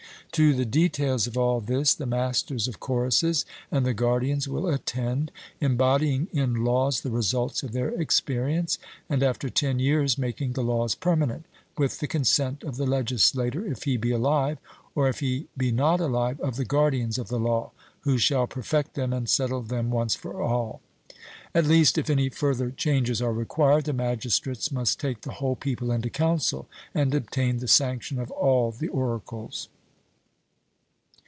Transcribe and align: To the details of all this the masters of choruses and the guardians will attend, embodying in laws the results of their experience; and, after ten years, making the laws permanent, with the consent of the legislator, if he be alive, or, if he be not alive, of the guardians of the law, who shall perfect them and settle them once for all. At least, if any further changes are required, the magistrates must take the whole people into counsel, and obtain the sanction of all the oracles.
To 0.35 0.53
the 0.53 0.63
details 0.63 1.27
of 1.27 1.37
all 1.37 1.59
this 1.59 1.93
the 1.93 2.05
masters 2.05 2.69
of 2.69 2.79
choruses 2.79 3.43
and 3.69 3.85
the 3.85 3.93
guardians 3.93 4.47
will 4.47 4.65
attend, 4.69 5.29
embodying 5.59 6.29
in 6.31 6.63
laws 6.63 7.01
the 7.01 7.11
results 7.11 7.63
of 7.63 7.73
their 7.73 7.89
experience; 7.89 8.77
and, 9.09 9.23
after 9.23 9.49
ten 9.49 9.79
years, 9.79 10.17
making 10.17 10.53
the 10.53 10.63
laws 10.63 10.95
permanent, 10.95 11.47
with 11.77 11.99
the 11.99 12.07
consent 12.07 12.63
of 12.63 12.77
the 12.77 12.85
legislator, 12.85 13.65
if 13.65 13.83
he 13.83 13.97
be 13.97 14.11
alive, 14.11 14.57
or, 14.95 15.09
if 15.09 15.19
he 15.19 15.49
be 15.57 15.69
not 15.69 15.99
alive, 15.99 16.39
of 16.39 16.55
the 16.55 16.63
guardians 16.63 17.17
of 17.17 17.27
the 17.27 17.37
law, 17.37 17.71
who 18.03 18.17
shall 18.17 18.47
perfect 18.47 18.93
them 18.93 19.11
and 19.11 19.27
settle 19.27 19.61
them 19.61 19.89
once 19.91 20.15
for 20.15 20.41
all. 20.41 20.79
At 21.53 21.65
least, 21.65 21.97
if 21.97 22.09
any 22.09 22.29
further 22.29 22.71
changes 22.71 23.21
are 23.21 23.33
required, 23.33 23.83
the 23.83 23.91
magistrates 23.91 24.71
must 24.71 24.97
take 24.97 25.23
the 25.23 25.33
whole 25.33 25.57
people 25.57 25.91
into 25.91 26.09
counsel, 26.09 26.69
and 26.93 27.13
obtain 27.13 27.57
the 27.57 27.67
sanction 27.67 28.17
of 28.17 28.31
all 28.31 28.71
the 28.71 28.87
oracles. 28.87 29.67